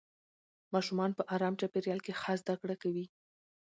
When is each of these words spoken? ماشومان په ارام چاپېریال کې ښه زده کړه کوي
ماشومان 0.73 1.11
په 1.17 1.23
ارام 1.35 1.53
چاپېریال 1.59 1.99
کې 2.05 2.13
ښه 2.21 2.33
زده 2.41 2.55
کړه 2.61 2.75
کوي 2.83 3.05